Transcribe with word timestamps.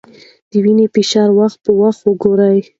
د 0.49 0.51
وینې 0.63 0.85
فشار 0.95 1.29
وخت 1.39 1.57
په 1.65 1.71
وخت 1.81 2.01
وګورئ. 2.03 2.57